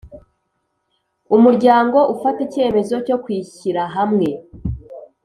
Umuryango 1.35 1.99
ufata 2.13 2.39
icyemezo 2.47 2.95
cyo 3.07 3.17
kwishyirahamwe. 3.23 4.29